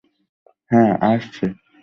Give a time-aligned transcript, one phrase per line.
[0.71, 1.45] হ্যাঁ, আসছি!